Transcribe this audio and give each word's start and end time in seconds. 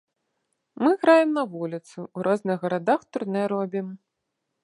Мы 0.83 0.91
граем 1.03 1.33
на 1.39 1.43
вуліцы, 1.51 1.97
у 2.19 2.25
розных 2.29 2.57
гарадах 2.65 3.01
турнэ 3.17 3.43
робім. 3.55 3.87